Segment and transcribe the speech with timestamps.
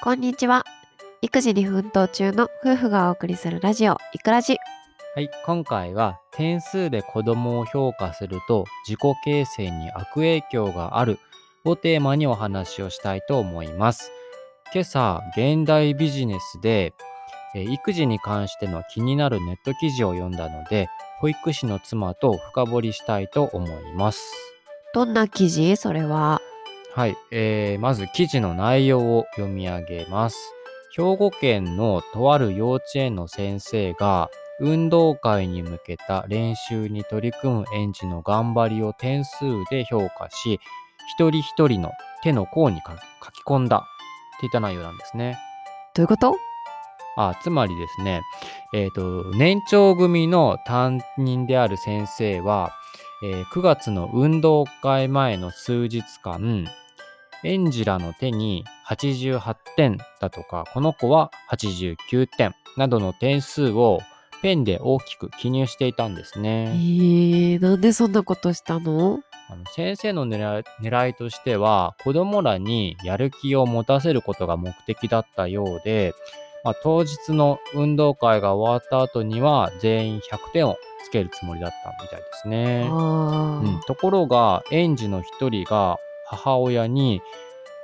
[0.00, 0.64] こんにちは。
[1.22, 4.56] 育児に奮闘中の夫婦がお送りするラジオ、いくらじ。
[5.16, 11.18] はい、今回は点数で子供を評価すると自己形成に悪影響がある
[11.64, 14.12] をテーマにお話をしたいと思います。
[14.72, 16.94] 今朝、現代ビジネスで
[17.56, 20.88] えー育児に関しての気になるネット記事を読んだので、
[21.18, 24.32] 保育士の妻と深掘りしたいと思います。
[24.94, 25.76] どんな記事？
[25.76, 26.40] それは。
[26.98, 30.36] はい、えーまず記事の内容を読み上げます。
[30.96, 40.58] 兵庫県のとある幼稚園の先生が運動会に向けた練習に取り組む園児の頑張りを点数で評価し、
[41.16, 41.92] 一人一人の
[42.24, 43.84] 手の甲にか書き込んだ
[44.36, 45.38] っていった内容なんですね。
[45.94, 46.34] どういうこと？
[47.16, 48.22] あつまりですね、
[48.74, 52.72] えっ、と、年長組の担任である先生は、
[53.22, 56.66] えー9月の運動会前の数日間、
[57.44, 64.00] 園児らの手に88点だとか、この子は89点などの点数を
[64.42, 66.72] ペンで大きく記入していたんですえね。
[66.72, 69.20] ー、なんでそんなことしたの？
[69.50, 76.12] あの先生の狙い狙いとしては子供らにやる気を持たせることが目的だったようで、
[76.64, 82.88] まあ、当日の運動会が終わった後には全員100点をつけるつもりだったみたいですね。
[82.90, 85.96] あうん、ところが園児の一人が
[86.30, 87.20] 母親に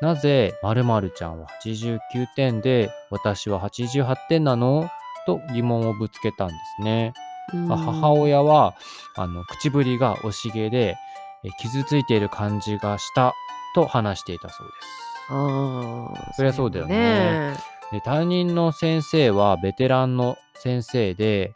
[0.00, 1.98] なぜ〇〇ちゃんは89
[2.36, 4.88] 点で私は88点なの?
[5.26, 7.14] と疑問をぶつけたんですね。
[7.54, 8.74] ーまあ母親は
[9.16, 10.96] あの口ぶりが惜しげで
[11.42, 13.34] え傷ついている感じがした
[13.74, 14.72] と話していたそうで
[16.32, 16.36] す。
[16.36, 17.54] そりゃそうだよね。
[17.92, 21.52] で担任の先生はベテランの先生で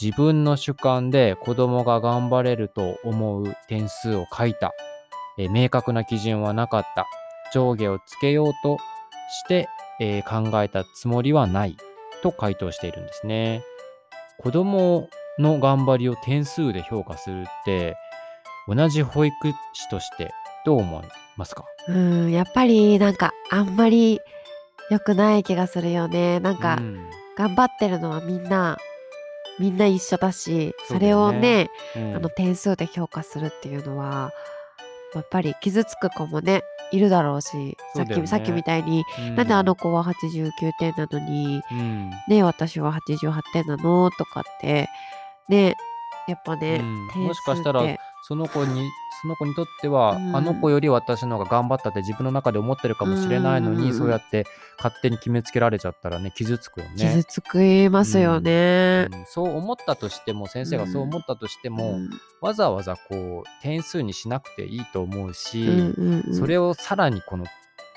[0.00, 4.72] 自分の主観で子供が頑張れると思う点数を書いた
[5.38, 7.06] え明確な基準はなかった。
[7.52, 8.78] 上下をつけようと
[9.44, 9.68] して、
[10.00, 11.76] えー考えたつもりはない
[12.22, 13.62] と回答しているんですね。
[14.38, 17.96] 子供の頑張りを点数で評価するって
[18.66, 19.34] 同じ保育
[19.72, 20.32] 士として
[20.64, 21.04] どう思い
[21.36, 21.64] ますか？
[21.88, 24.20] うん、やっぱりなんかあんまり
[24.90, 26.40] 良くない気がするよね。
[26.40, 27.10] なんか、うん。
[27.36, 28.76] 頑張ってるのはみんな、
[29.58, 31.38] みんな一緒だし、それそうだよね。
[31.38, 32.16] をね、うん。
[32.16, 34.30] あの点数で評価するっていうのは
[35.18, 39.34] やっぱり傷つく子もねいるだろうしさっき、ねさっきみたいに、うん。
[39.34, 42.10] なんであの子は89点なのにうん。
[42.28, 44.10] ね私は88点なの？
[44.10, 44.88] とかって
[45.48, 45.76] ね
[46.26, 47.08] やっぱね、うん。
[47.12, 47.82] 点数もしかしたら
[48.26, 48.90] その子に
[49.20, 54.46] その子にとっては、うんあの子より私の方が頑張ったって自分の中で思ってるかもしれないのに、うんそうやって
[54.78, 56.92] 勝手に決めつけられちゃったらね傷つくよね。
[56.96, 59.08] 傷つきますよね。
[59.12, 65.68] うんそう思ったとしても先生がそう思ったとしても、うんわざわざこう点数にしなくていいと思うし、
[66.32, 67.44] それをさらにこの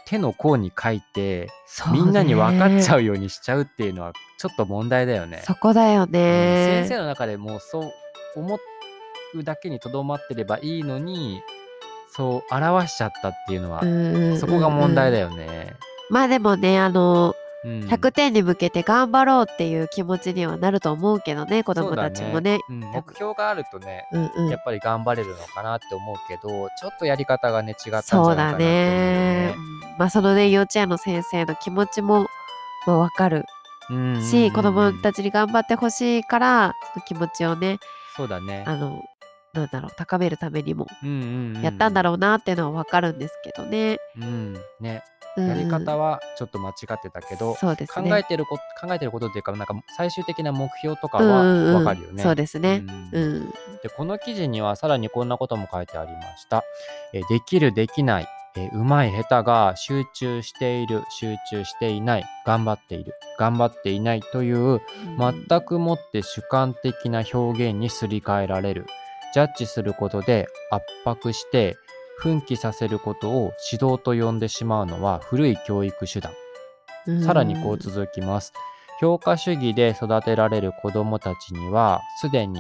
[0.08, 1.50] 手の甲に書いて、
[1.92, 5.42] みんなに分かっちゃうようにしちゃうっていうのはちょっと問題だよね。
[5.46, 6.84] そこだようんね。
[6.88, 7.92] 先生の中でもうそう
[8.38, 8.56] 思
[9.36, 11.42] うだけにとどまってればいいのに
[12.16, 15.76] そう表しちゃったっていうのは、うんうんうんうんそこが問題だよね。
[16.10, 17.36] まあでもねあの
[17.66, 22.60] うん100点に向けて頑張ろうっていう気持ちにはなると思うけどね子供たちもね。
[22.68, 29.56] そうだうん目標があるとね、うんうんやっぱり頑張れるのかなって思うけどちょっとやり方がね違ったんじそうだゃないかなって思うよね。
[29.56, 32.28] うんまあそのね幼稚園の先生の気持ちも
[32.86, 33.46] まあわかる
[33.90, 37.80] うんし、子供たちちに頑張ってほしいからその気持ちをね
[38.16, 38.64] そうだね。
[38.68, 39.02] あの
[39.58, 41.12] なんだろう高めるためにもうんう
[41.54, 43.98] んうんやったんだろうなっていうのはわかるんですけどね。
[44.18, 45.04] うんね
[45.36, 48.18] うんやり方はちょっと間違ってたけど、そうです考ね。
[48.18, 52.24] えてること考えてることっていうかなんか最終的な目標とかうんはうんうんわかるよね。
[52.24, 52.84] そうですね。
[53.14, 53.50] うんうん。
[53.84, 56.64] でこの記事にはさらにこんなことも書いてありました。
[57.14, 64.82] えーできるできない、えーうまい下手が集中している集中していない頑張っている頑張っていないという
[65.48, 68.88] 全くもって主観的な表現にすり替えられる
[69.38, 71.78] ジャッジすることで圧迫して
[72.18, 76.32] 奮起させることを指導と呼んでしまうのは古い教育手段
[77.06, 78.52] うんさらにこう続きます。
[79.00, 82.60] 評価主義で育てられる子どもたちには、すでに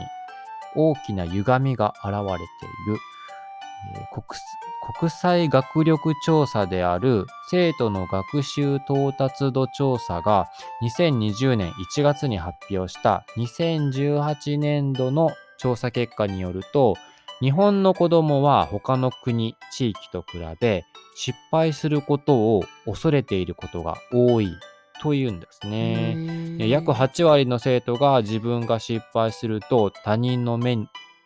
[0.76, 3.00] 大きな歪みが現れている。
[5.00, 10.48] 国際学力調査である生徒の学習到達度調査が
[10.84, 16.96] 2020年1月に発表した2018年度の調査結果によると
[17.40, 24.50] 日本の子どもは他の国地域と比べ失敗することを恐れていることが多い
[25.02, 26.58] というんですね。
[26.68, 30.78] 約8割の生徒が自分が失敗すると他人の目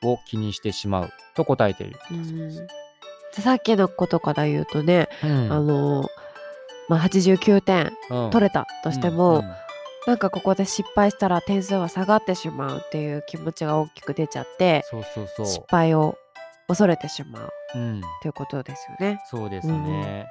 [0.04, 1.98] を気にしてしまうと答えている。
[3.32, 5.52] さっきのことから言うとね、うん。
[5.52, 6.06] あの
[6.90, 8.30] まあ、89点うん。
[8.32, 9.71] 取れたとしても、うん
[10.08, 16.18] なんかここで失敗したら点数は下がってしまうっていう気持ちが大きく出ちゃってそうそうそう失敗を
[16.68, 19.22] 恐れてしまううんということですよね。
[19.30, 20.28] そうですね。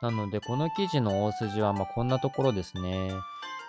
[0.00, 3.10] なので、この記事の大筋は、まあ、こんなところですね。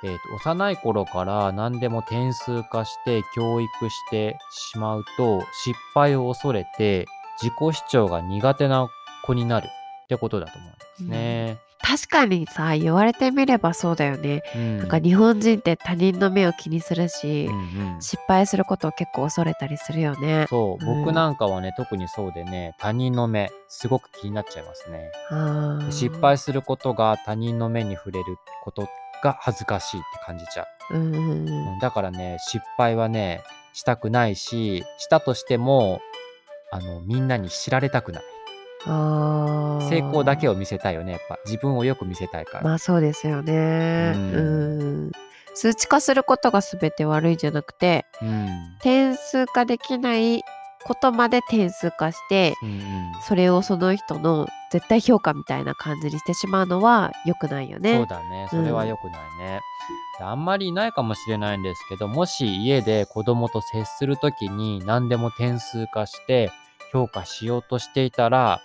[0.04, 7.06] えーと幼い頃から何でも点数化して教育してしまうと失敗を恐れて
[7.42, 8.90] 自己主張が苦手な
[9.26, 11.58] 子になるってことだと思うんですね。
[11.90, 14.44] 確かにさ言われてみればそうだよね。
[14.56, 20.46] うんなんか日本人って他人の目を気にするし、うんうん失敗することを結構恐れたりするよね。
[20.50, 25.12] そう、うん僕なんかはね特にそうでね他人の目すごく気になっちゃいますね。
[25.90, 28.88] 失敗することが他人の目に触れること
[29.24, 30.96] が恥ずかしいって感じちゃう。
[30.96, 33.42] うんうんだからね失敗はね
[33.74, 36.02] したくないししたとしても
[36.72, 38.24] あのみんなに知られたくない
[38.86, 39.90] あー。
[39.90, 41.38] 成功だけを見せたいよねやっぱ。
[41.46, 44.14] 自分をよく見せたいから、まあそうですよね。
[44.16, 45.08] ううん。
[45.08, 45.12] ん
[45.56, 48.78] 数値化することが全て悪いじゃなくてうん。
[48.82, 50.42] 点数化できない
[50.86, 53.12] ことまで点数化してうんうん。
[53.22, 57.98] それをその人の絶対評価みたいな感じにしてしまうのは良くないよね。
[57.98, 58.48] そうだね。
[58.50, 59.60] それは良くないね、
[60.20, 66.52] であんまりいないかもしれないんですけどもし家で子供と接する時に何でも点数化して
[66.92, 68.62] 評価しようとしていたら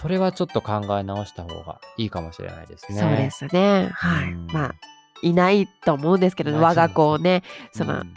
[0.00, 3.00] それはちょっと考え直した方がいいかもしれないですね。
[3.00, 3.90] そうですね。
[3.92, 4.30] はい。
[4.30, 4.46] うん。
[4.46, 4.74] まあ
[5.22, 7.42] いないと思うんですけど、ない我が子をね
[7.72, 8.14] その、うん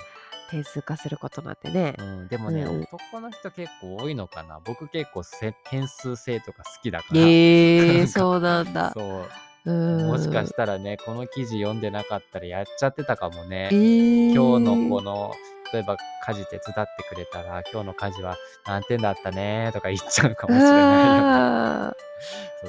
[0.51, 1.95] 点数化することなんてね。
[1.97, 2.81] うん、でもね、うん。
[2.81, 4.59] 男の人結構多いのかな。
[4.65, 8.91] 僕結構せ点数制とか好きだから、えー、 そうなんだ。
[8.91, 9.25] そ
[9.65, 9.71] う。
[9.71, 10.07] うん。
[10.07, 15.33] もしかしたらねこの記事読んでなかったらやっちゃってたかもね、えー、今日のこの
[15.73, 19.71] 例えば家事手伝ってくれたら今日の家事は何点だったね？
[19.73, 21.94] とか言っちゃうかもしれな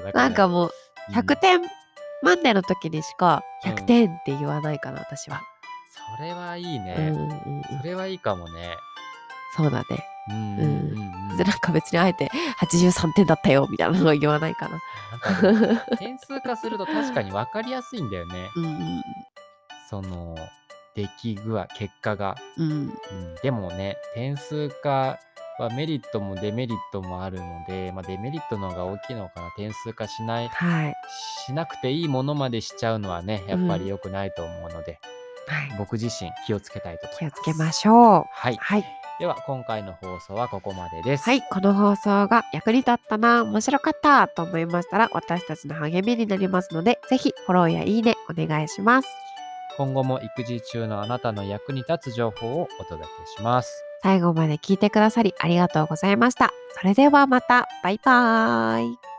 [0.09, 0.73] い なんかもう
[1.09, 1.15] うん。
[1.15, 1.61] 100点
[2.23, 3.73] 満点の時にしかうん。
[3.73, 5.41] 100点って言わないかな、私は。
[6.17, 8.77] それはいいね、うんうんうん、それはいいかもね。
[9.57, 9.85] そうだね。
[10.31, 10.65] うんうんう
[11.09, 14.79] んなんか別にあえて83点だったよみたいなのは言わないかな。
[15.43, 18.51] なんかね 点数化すると確かに分かりやすいんだよね。
[18.55, 19.03] うんうん。
[19.89, 20.37] その
[20.95, 22.71] 出来具合結果が、うん。
[22.71, 22.93] うん、
[23.43, 25.19] でもね点数化
[25.59, 29.51] はメリットもデメリットもあるので、まあ、デメリットの方が大きいのかな。
[29.57, 30.95] 点数化しないはい。
[31.47, 33.89] しなくていいものまでしちゃうのはねやっぱりうん。
[33.89, 34.99] 良くないと思うので、
[35.47, 37.35] はい、僕自身気をつけたいと思います。
[37.35, 38.25] 気をつけましょう。
[38.31, 38.57] はい。
[38.61, 38.85] はい。
[39.19, 41.25] では今回の放送はここまでです。
[41.25, 49.09] はい、この放送が役に立ったな、面白かったと思いましたら、私たちの励みになりますので、ぜひフォローやいいねお願いします。
[49.77, 56.53] 今後も育児中のあなたの役に立つ情報をお届けします最後まで聞いてくださりありがとうございました。
[56.73, 59.12] それではまた、バイバーイ。